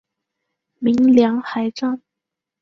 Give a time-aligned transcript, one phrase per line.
[0.79, 2.01] 鸣梁海战